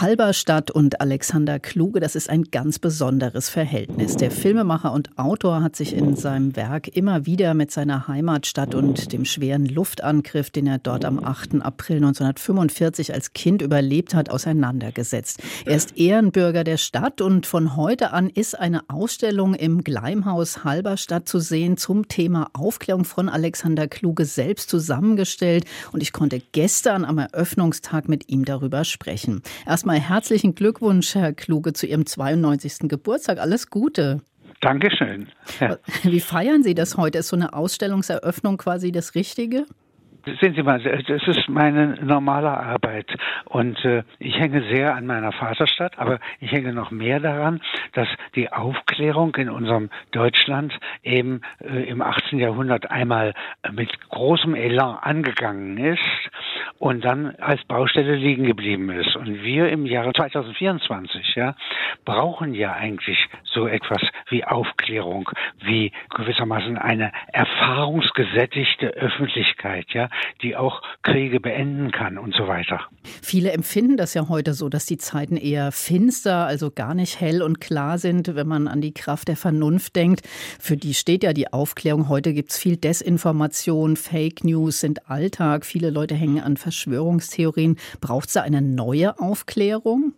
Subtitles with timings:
[0.00, 4.16] Halberstadt und Alexander Kluge, das ist ein ganz besonderes Verhältnis.
[4.16, 9.12] Der Filmemacher und Autor hat sich in seinem Werk immer wieder mit seiner Heimatstadt und
[9.12, 11.62] dem schweren Luftangriff, den er dort am 8.
[11.62, 15.40] April 1945 als Kind überlebt hat, auseinandergesetzt.
[15.64, 21.28] Er ist Ehrenbürger der Stadt und von heute an ist eine Ausstellung im Gleimhaus Halberstadt
[21.28, 27.18] zu sehen zum Thema Aufklärung von Alexander Kluge selbst zusammengestellt und ich konnte gestern am
[27.18, 29.40] Eröffnungstag mit ihm darüber sprechen.
[29.64, 32.88] Erst Erstmal herzlichen Glückwunsch, Herr Kluge, zu Ihrem 92.
[32.88, 33.36] Geburtstag.
[33.36, 34.22] Alles Gute.
[34.62, 35.28] Dankeschön.
[35.60, 35.76] Ja.
[36.04, 37.18] Wie feiern Sie das heute?
[37.18, 39.66] Ist so eine Ausstellungseröffnung quasi das Richtige?
[40.40, 43.14] Sehen Sie mal, das ist meine normale Arbeit
[43.44, 47.60] und äh, ich hänge sehr an meiner Vaterstadt, aber ich hänge noch mehr daran,
[47.92, 52.38] dass die Aufklärung in unserem Deutschland eben äh, im 18.
[52.38, 53.34] Jahrhundert einmal
[53.70, 56.00] mit großem Elan angegangen ist
[56.78, 59.16] und dann als Baustelle liegen geblieben ist.
[59.16, 61.54] Und wir im Jahre 2024 ja,
[62.04, 70.08] brauchen ja eigentlich so etwas wie Aufklärung, wie gewissermaßen eine erfahrungsgesättigte Öffentlichkeit, ja,
[70.42, 72.80] die auch Kriege beenden kann und so weiter.
[73.22, 77.42] Viele empfinden das ja heute so, dass die Zeiten eher finster, also gar nicht hell
[77.42, 80.22] und klar sind, wenn man an die Kraft der Vernunft denkt.
[80.60, 82.08] Für die steht ja die Aufklärung.
[82.08, 85.64] Heute gibt es viel Desinformation, Fake News sind Alltag.
[85.64, 87.76] Viele Leute hängen an Verschwörungstheorien.
[88.00, 90.14] Braucht es da eine neue Aufklärung?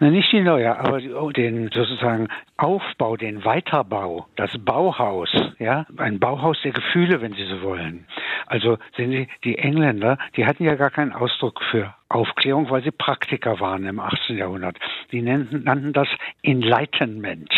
[0.00, 1.00] Na, nicht die neue, aber
[1.32, 7.62] den sozusagen Aufbau, den Weiterbau, das Bauhaus, ja, ein Bauhaus der Gefühle, wenn Sie so
[7.62, 8.06] wollen.
[8.46, 12.90] Also sehen Sie, die Engländer, die hatten ja gar keinen Ausdruck für Aufklärung, weil sie
[12.90, 14.38] Praktiker waren im 18.
[14.38, 14.78] Jahrhundert.
[15.12, 16.08] Die nannten, nannten das
[16.42, 17.52] Enlightenment.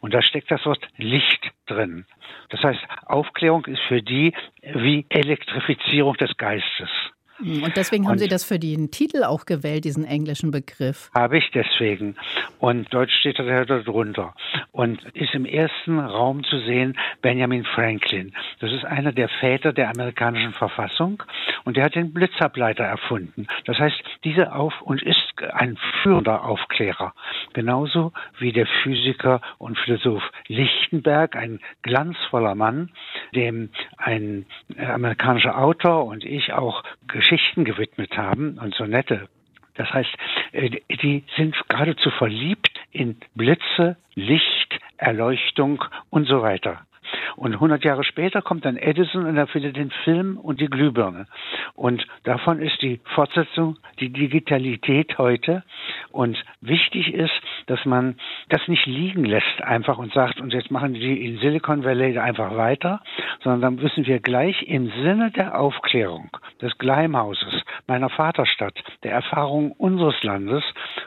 [0.00, 2.04] Und da steckt das Wort Licht drin.
[2.48, 6.90] Das heißt, Aufklärung ist für die wie Elektrifizierung des Geistes.
[7.40, 11.10] Und deswegen haben und Sie das für den Titel auch gewählt, diesen englischen Begriff.
[11.14, 12.16] Habe ich deswegen.
[12.58, 14.34] Und Deutsch steht da drunter.
[14.72, 18.32] Und ist im ersten Raum zu sehen Benjamin Franklin.
[18.60, 21.22] Das ist einer der Väter der amerikanischen Verfassung.
[21.64, 23.46] Und der hat den Blitzableiter erfunden.
[23.64, 27.14] Das heißt, diese Auf- und ist ein führender Aufklärer.
[27.52, 32.90] Genauso wie der Physiker und Philosoph Lichtenberg, ein glanzvoller Mann,
[33.34, 34.46] dem ein
[34.78, 39.28] amerikanischer Autor und ich auch Geschichten gewidmet haben und so nette.
[39.74, 40.10] Das heißt,
[40.52, 40.70] äh,
[41.02, 46.86] die sind geradezu verliebt in Blitze, Licht, Erleuchtung und so weiter.
[47.36, 51.26] Und 100 Jahre später kommt dann Edison und erfindet den Film und die Glühbirne.
[51.74, 55.62] Und davon ist die Fortsetzung die Digitalität heute.
[56.10, 57.34] Und wichtig ist,
[57.66, 58.16] dass man
[58.48, 62.56] das nicht liegen lässt einfach und sagt, und jetzt machen die in Silicon Valley einfach
[62.56, 63.00] weiter,
[63.42, 66.30] sondern dann müssen wir gleich im Sinne der Aufklärung
[66.60, 70.62] des Gleimhauses, meiner Vaterstadt, der Erfahrung unseres Landes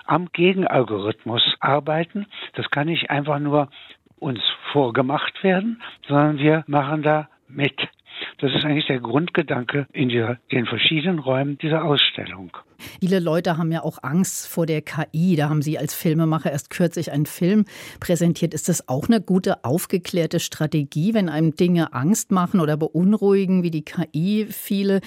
[0.05, 2.27] am Gegenalgorithmus arbeiten.
[2.53, 3.69] Das kann nicht einfach nur
[4.19, 4.39] uns
[4.71, 7.77] vorgemacht werden, sondern wir machen da mit.
[8.39, 12.51] Das ist eigentlich der Grundgedanke in der, den verschiedenen Räumen dieser Ausstellung.
[12.99, 15.35] Viele Leute haben ja auch Angst vor der KI.
[15.35, 17.65] Da haben Sie als Filmemacher erst kürzlich einen Film
[17.99, 18.53] präsentiert.
[18.53, 23.71] Ist das auch eine gute, aufgeklärte Strategie, wenn einem Dinge Angst machen oder beunruhigen, wie
[23.71, 25.01] die KI viele,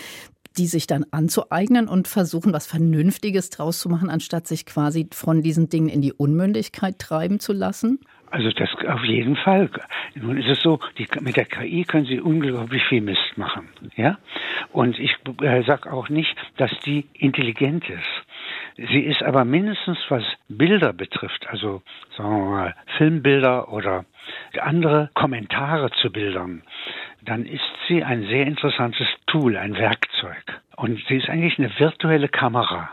[0.59, 5.42] die sich dann anzueignen und versuchen, was Vernünftiges draus zu machen, anstatt sich quasi von
[5.42, 8.00] diesen Dingen in die Unmündigkeit treiben zu lassen?
[8.31, 9.69] Also das auf jeden Fall.
[10.15, 14.19] Nun ist es so, die, mit der KI können Sie unglaublich viel Mist machen, ja.
[14.73, 18.89] Und ich äh, sage auch nicht, dass die intelligent ist.
[18.93, 21.83] Sie ist aber mindestens, was Bilder betrifft, also
[22.17, 24.05] sagen wir mal Filmbilder oder
[24.61, 26.63] andere Kommentare zu Bildern,
[27.23, 30.61] dann ist sie ein sehr interessantes Tool, ein Werkzeug.
[30.77, 32.91] Und sie ist eigentlich eine virtuelle Kamera.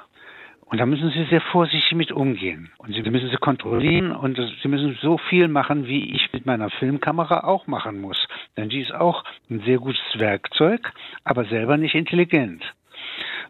[0.69, 2.71] Und da müssen Sie sehr vorsichtig mit umgehen.
[2.77, 6.69] Und Sie müssen sie kontrollieren und Sie müssen so viel machen, wie ich mit meiner
[6.69, 8.27] Filmkamera auch machen muss.
[8.57, 10.91] Denn die ist auch ein sehr gutes Werkzeug,
[11.23, 12.63] aber selber nicht intelligent.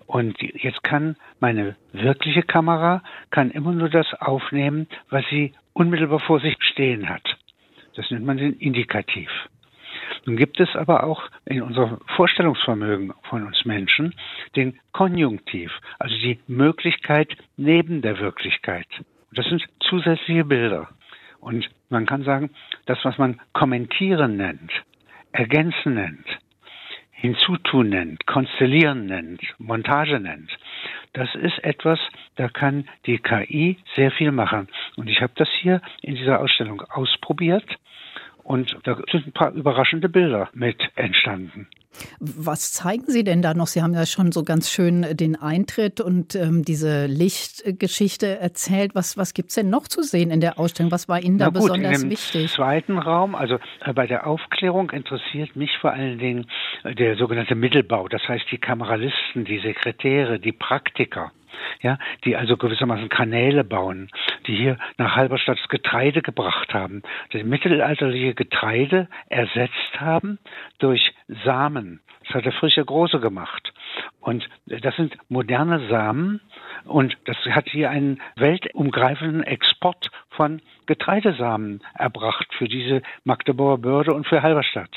[0.05, 6.39] Und jetzt kann meine wirkliche Kamera kann immer nur das aufnehmen, was sie unmittelbar vor
[6.39, 7.37] sich stehen hat.
[7.95, 9.29] Das nennt man den Indikativ.
[10.27, 14.13] Nun gibt es aber auch in unserem Vorstellungsvermögen von uns Menschen
[14.57, 18.87] den Konjunktiv, also die Möglichkeit neben der Wirklichkeit.
[19.31, 20.89] Das sind zusätzliche Bilder.
[21.39, 22.49] Und man kann sagen,
[22.87, 24.69] das, was man kommentieren nennt,
[25.31, 26.27] ergänzen nennt,
[27.11, 30.51] hinzutun nennt, konstellieren nennt, Montage nennt,
[31.13, 31.99] das ist etwas,
[32.35, 34.67] da kann die KI sehr viel machen.
[34.97, 37.77] Und ich habe das hier in dieser Ausstellung ausprobiert
[38.47, 41.67] und da sind ein paar überraschende Bilder mit entstanden.
[42.19, 43.67] Was zeigen Sie denn da noch?
[43.67, 48.93] Sie haben ja schon so ganz schön den Eintritt und ähm, diese Lichtgeschichte erzählt.
[48.93, 50.91] Was, was gibt es denn noch zu sehen in der Ausstellung?
[50.91, 52.43] Was war Ihnen da gut, besonders im wichtig?
[52.43, 56.45] Im zweiten Raum, also äh, bei der Aufklärung interessiert mich vor allen Dingen
[56.83, 58.07] äh, der sogenannte Mittelbau.
[58.07, 61.31] Das heißt die Kameralisten, die Sekretäre, die Praktiker
[61.81, 64.09] ja, die also gewissermaßen Kanäle bauen,
[64.45, 70.39] die hier nach Halberstadt das Getreide gebracht haben, das mittelalterliche Getreide ersetzt haben
[70.79, 71.13] durch
[71.45, 72.01] Samen.
[72.25, 73.73] Das hat der Frische Große gemacht.
[74.19, 76.41] Und das sind moderne Samen
[76.83, 84.27] und das hat hier einen weltumgreifenden Export von Getreidesamen erbracht für diese Magdeburger Börde und
[84.27, 84.91] für Halberstadt.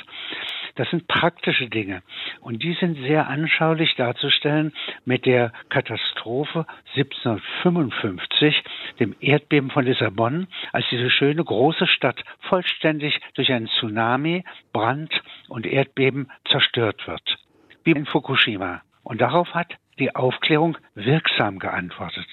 [0.75, 2.03] Das sind praktische Dinge.
[2.41, 4.73] Und die sind sehr anschaulich darzustellen
[5.05, 8.63] mit der Katastrophe 1755,
[8.99, 15.67] dem Erdbeben von Lissabon, als diese schöne große Stadt vollständig durch einen Tsunami, Brand und
[15.67, 17.39] Erdbeben zerstört wird.
[17.85, 18.83] Wie in Fukushima.
[19.03, 22.27] Und darauf hat die Aufklärung wirksam geantwortet.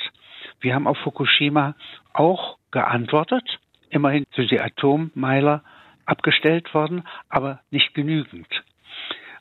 [0.59, 1.75] Wir haben auf Fukushima
[2.13, 3.59] auch geantwortet.
[3.89, 5.63] Immerhin sind die Atommeiler
[6.07, 8.47] abgestellt worden, aber nicht genügend.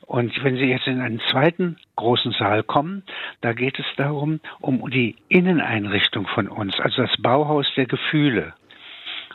[0.05, 3.03] Und wenn Sie jetzt in einen zweiten großen Saal kommen,
[3.41, 8.53] da geht es darum, um die Inneneinrichtung von uns, also das Bauhaus der Gefühle.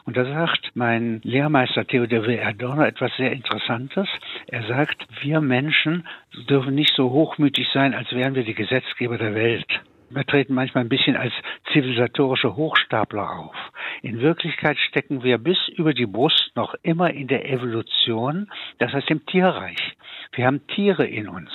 [0.05, 2.41] Und da sagt mein Lehrmeister Theodor W.
[2.41, 4.09] Adorno etwas sehr Interessantes.
[4.49, 6.09] Er sagt, wir Menschen
[6.49, 9.81] dürfen nicht so hochmütig sein, als wären wir die Gesetzgeber der Welt.
[10.15, 11.33] Wir treten manchmal ein bisschen als
[11.73, 13.57] zivilisatorische Hochstapler auf.
[14.03, 19.11] In Wirklichkeit stecken wir bis über die Brust noch immer in der Evolution, das heißt
[19.11, 19.97] im Tierreich.
[20.33, 21.51] Wir haben Tiere in uns.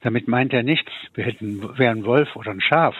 [0.00, 2.94] Damit meint er nicht, wir hätten, wären Wolf oder ein Schaf,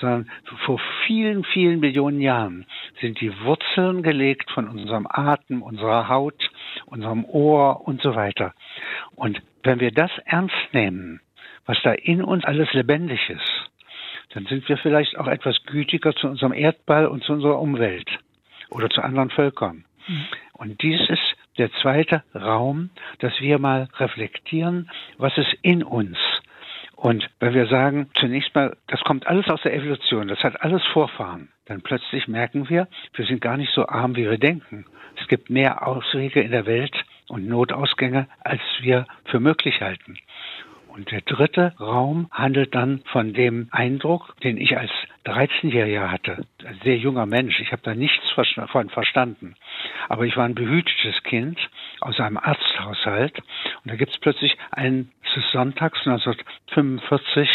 [0.00, 0.30] sondern
[0.64, 2.66] vor vielen, vielen Millionen Jahren
[3.00, 6.50] sind die Wurzeln gelegt von unserem Atem, unserer Haut,
[6.86, 8.54] unserem Ohr und so weiter.
[9.16, 11.20] Und wenn wir das ernst nehmen,
[11.66, 13.55] was da in uns alles lebendig ist,
[14.30, 18.08] dann sind wir vielleicht auch etwas gütiger zu unserem Erdball und zu unserer Umwelt
[18.70, 19.84] oder zu anderen Völkern.
[20.08, 20.26] Mhm.
[20.52, 22.90] Und dies ist der zweite Raum,
[23.20, 26.18] dass wir mal reflektieren, was ist in uns.
[26.94, 30.82] Und wenn wir sagen, zunächst mal, das kommt alles aus der Evolution, das hat alles
[30.92, 34.86] Vorfahren, dann plötzlich merken wir, wir sind gar nicht so arm, wie wir denken.
[35.20, 36.94] Es gibt mehr Auswege in der Welt
[37.28, 40.18] und Notausgänge, als wir für möglich halten.
[40.96, 44.90] Und der dritte Raum handelt dann von dem Eindruck, den ich als
[45.26, 46.46] 13-Jähriger hatte.
[46.64, 47.60] Ein sehr junger Mensch.
[47.60, 48.24] Ich habe da nichts
[48.70, 49.56] von verstanden.
[50.08, 51.58] Aber ich war ein behütetes Kind
[52.00, 53.38] aus einem Arzthaushalt.
[53.84, 55.12] Und da gibt es plötzlich einen
[55.52, 57.50] Sonntags 1945,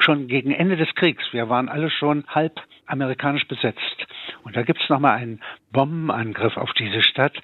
[0.00, 1.22] schon gegen Ende des Kriegs.
[1.32, 4.06] Wir waren alle schon halb amerikanisch besetzt.
[4.42, 7.34] Und da gibt es nochmal einen Bombenangriff auf diese Stadt,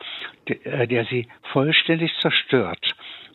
[0.46, 2.91] äh, der sie vollständig zerstört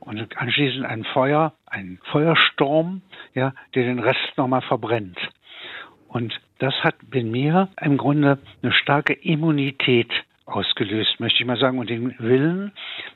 [0.08, 3.02] und anschließend ein Feuer, ein Feuersturm,
[3.34, 5.20] ja, der den Rest nochmal verbrennt.
[6.08, 10.10] Und das hat in mir im Grunde eine starke Immunität
[10.46, 12.72] ausgelöst, möchte ich mal sagen, und den Willen,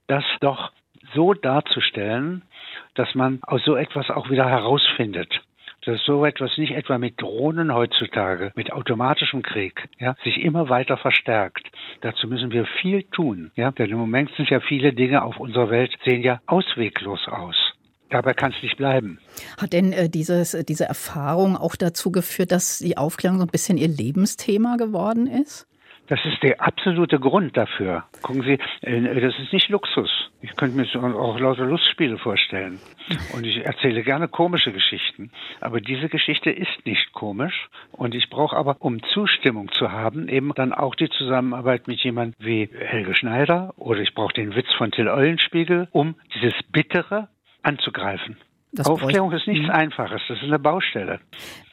[0.07, 0.73] das doch
[1.13, 2.41] so darzustellen,
[2.95, 5.41] dass man aus so etwas auch wieder herausfindet
[5.86, 10.98] dass so etwas nicht etwa mit Drohnen heutzutage, mit automatischem Krieg, ja, sich immer weiter
[10.98, 11.68] verstärkt.
[12.01, 15.69] Dazu müssen wir viel tun, ja, denn im Moment sind ja viele Dinge auf unserer
[15.69, 17.56] Welt sehen ja ausweglos aus.
[18.10, 19.19] Dabei kann es nicht bleiben.
[19.57, 23.51] Hat denn äh, dieses, äh, diese Erfahrung auch dazu geführt, dass die Aufklärung so ein
[23.51, 25.65] bisschen Ihr Lebensthema geworden ist?
[26.12, 28.03] Das ist der absolute Grund dafür.
[28.22, 30.10] Gucken Sie, äh, das ist nicht Luxus.
[30.41, 32.82] Ich könnte mir auch lauter Lustspiele vorstellen.
[33.34, 35.32] Und ich erzähle gerne komische Geschichten.
[35.62, 37.70] Aber diese Geschichte ist nicht komisch.
[37.94, 42.36] Und ich brauche aber, um Zustimmung zu haben, eben dann auch die Zusammenarbeit mit jemandem
[42.46, 47.30] wie Helge Schneider oder ich brauche den Witz von Till Eulenspiegel, um dieses Bittere
[47.63, 48.36] anzugreifen.
[48.74, 49.72] Das Aufklärung ist nichts mhm.
[49.72, 51.20] Einfaches, das ist eine Baustelle.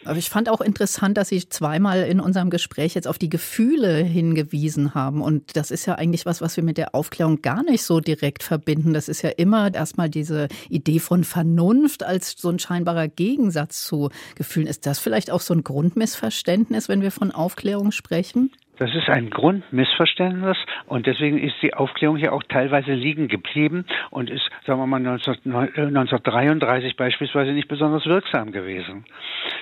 [0.04, 3.98] Aber ich fand auch interessant, dass Sie zweimal in unserem Gespräch jetzt auf die Gefühle
[3.98, 5.22] hingewiesen haben.
[5.22, 8.42] Und das ist ja eigentlich was, was wir mit der Aufklärung gar nicht so direkt
[8.42, 8.94] verbinden.
[8.94, 14.10] Das ist ja immer erstmal diese Idee von Vernunft als so ein scheinbarer Gegensatz zu
[14.34, 14.66] Gefühlen.
[14.66, 18.50] Ist das vielleicht auch so ein Grundmissverständnis, wenn wir von Aufklärung sprechen?
[18.78, 20.56] Das ist ein Grundmissverständnis
[20.86, 25.04] und deswegen ist die Aufklärung hier auch teilweise liegen geblieben und ist, sagen wir mal,
[25.04, 29.04] 1933 beispielsweise nicht besonders wirksam gewesen.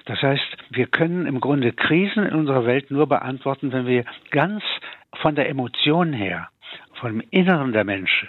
[0.05, 4.63] Das heißt, wir können im Grunde Krisen in unserer Welt nur beantworten, wenn wir ganz
[5.15, 6.51] von der Emotion her,
[7.01, 8.29] vom Inneren der Menschen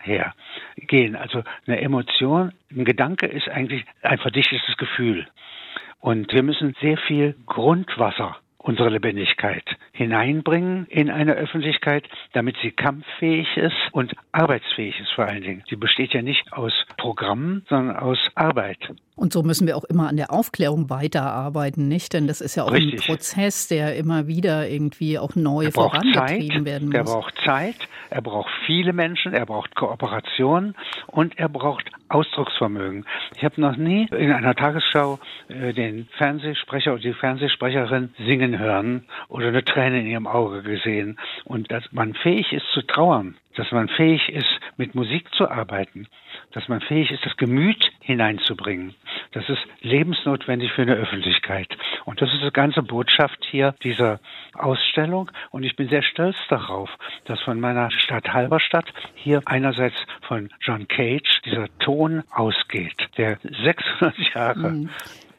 [0.00, 0.34] her
[0.76, 1.16] gehen.
[1.16, 5.26] Also eine Emotion, ein Gedanke ist eigentlich ein verdichtetes Gefühl.
[5.98, 13.56] Und wir müssen sehr viel Grundwasser unsere Lebendigkeit hineinbringen in eine Öffentlichkeit, damit sie kampffähig
[13.56, 15.64] ist und arbeitsfähig ist vor allen Dingen.
[15.68, 18.78] Sie besteht ja nicht aus Programmen, sondern aus Arbeit.
[19.16, 22.12] Und so müssen wir auch immer an der Aufklärung weiterarbeiten, nicht?
[22.12, 23.00] Denn das ist ja auch Richtig.
[23.00, 26.94] ein Prozess, der immer wieder irgendwie auch neu vorangetrieben Zeit, werden muss.
[26.94, 30.74] Er braucht Zeit, er braucht viele Menschen, er braucht Kooperation
[31.06, 33.04] und er braucht Ausdrucksvermögen.
[33.36, 39.04] Ich habe noch nie in einer Tagesschau äh, den Fernsehsprecher oder die Fernsehsprecherin singen hören
[39.28, 41.18] oder eine Träne in ihrem Auge gesehen.
[41.44, 46.06] Und dass man fähig ist zu trauern, dass man fähig ist, mit Musik zu arbeiten,
[46.52, 48.94] dass man fähig ist, das Gemüt hineinzubringen.
[49.32, 51.66] Das ist lebensnotwendig für eine Öffentlichkeit.
[52.04, 54.20] Und das ist die ganze Botschaft hier dieser
[54.54, 55.32] Ausstellung.
[55.50, 56.88] Und ich bin sehr stolz darauf,
[57.24, 58.86] dass von meiner Stadt Halberstadt
[59.16, 64.90] hier einerseits von John Cage dieser Ton ausgeht, der 600 Jahre mhm.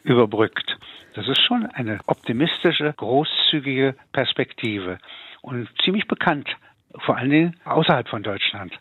[0.04, 0.78] überbrückt.
[1.14, 5.00] Das ist schon eine optimistische, großzügige Perspektive
[5.42, 6.50] und ziemlich bekannt
[6.98, 8.78] vor allen Dingen außerhalb von Deutschland.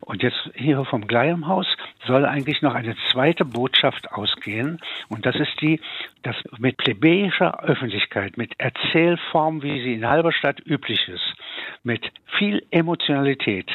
[0.00, 1.66] Und jetzt hier vom Gleimhaus
[2.06, 4.80] soll eigentlich noch eine zweite Botschaft ausgehen.
[5.08, 5.80] Und das ist die,
[6.22, 11.34] dass mit plebejischer Öffentlichkeit, mit Erzählform, wie sie in Halberstadt üblich ist,
[11.82, 13.70] mit viel Emotionalität,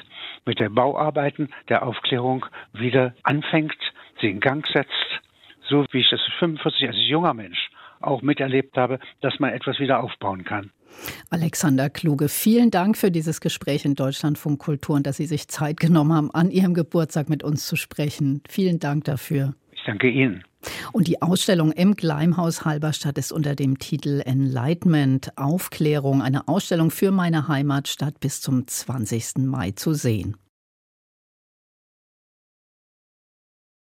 [0.46, 3.78] mit der Bauarbeiten der Aufklärung wieder anfängt,
[4.20, 5.22] sie in Gang setzt,
[5.62, 7.70] so wie ich das 45 als junger Mensch
[8.00, 10.72] auch miterlebt habe, dass man etwas wieder aufbauen kann.
[11.30, 15.80] Alexander Kluge, vielen Dank für dieses Gespräch in Deutschlandfunk Kultur und dass Sie sich Zeit
[15.80, 18.42] genommen haben, an Ihrem Geburtstag mit uns zu sprechen.
[18.50, 19.54] Vielen Dank dafür.
[19.72, 20.44] Ich danke Ihnen.
[20.92, 27.12] Und die Ausstellung im Gleimhaus Halberstadt ist unter dem Titel Enlightenment Aufklärung, eine Ausstellung für
[27.12, 29.46] meine Heimatstadt bis zum 20.
[29.46, 30.36] Mai zu sehen.